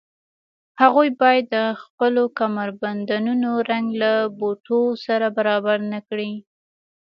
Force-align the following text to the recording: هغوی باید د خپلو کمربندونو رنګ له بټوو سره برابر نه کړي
هغوی 0.81 1.09
باید 1.21 1.45
د 1.55 1.57
خپلو 1.81 2.23
کمربندونو 2.39 3.49
رنګ 3.71 3.87
له 4.01 4.11
بټوو 4.39 4.83
سره 5.05 5.25
برابر 5.37 5.77
نه 5.93 5.99
کړي 6.07 6.31